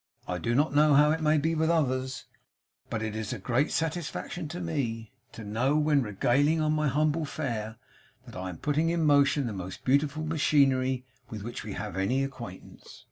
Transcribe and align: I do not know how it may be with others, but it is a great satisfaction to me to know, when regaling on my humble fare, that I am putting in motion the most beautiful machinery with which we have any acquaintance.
I 0.27 0.39
do 0.39 0.55
not 0.55 0.73
know 0.73 0.95
how 0.95 1.11
it 1.11 1.21
may 1.21 1.37
be 1.37 1.53
with 1.53 1.69
others, 1.69 2.25
but 2.89 3.03
it 3.03 3.15
is 3.15 3.31
a 3.33 3.37
great 3.37 3.69
satisfaction 3.71 4.47
to 4.47 4.59
me 4.59 5.11
to 5.31 5.43
know, 5.43 5.75
when 5.75 6.01
regaling 6.01 6.59
on 6.59 6.73
my 6.73 6.87
humble 6.87 7.23
fare, 7.23 7.77
that 8.25 8.35
I 8.35 8.49
am 8.49 8.57
putting 8.57 8.89
in 8.89 9.03
motion 9.05 9.45
the 9.45 9.53
most 9.53 9.85
beautiful 9.85 10.25
machinery 10.25 11.05
with 11.29 11.43
which 11.43 11.63
we 11.63 11.73
have 11.73 11.97
any 11.97 12.23
acquaintance. 12.23 12.99